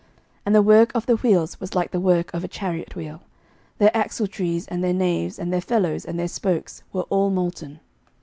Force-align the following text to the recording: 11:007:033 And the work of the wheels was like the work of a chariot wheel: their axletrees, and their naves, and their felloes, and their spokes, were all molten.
11:007:033 0.01 0.09
And 0.47 0.55
the 0.55 0.61
work 0.63 0.91
of 0.95 1.05
the 1.05 1.15
wheels 1.17 1.59
was 1.59 1.75
like 1.75 1.91
the 1.91 1.99
work 1.99 2.33
of 2.33 2.43
a 2.43 2.47
chariot 2.47 2.95
wheel: 2.95 3.21
their 3.77 3.91
axletrees, 3.91 4.65
and 4.67 4.83
their 4.83 4.93
naves, 4.95 5.37
and 5.37 5.53
their 5.53 5.61
felloes, 5.61 6.05
and 6.05 6.17
their 6.19 6.27
spokes, 6.27 6.81
were 6.91 7.05
all 7.11 7.29
molten. 7.29 7.79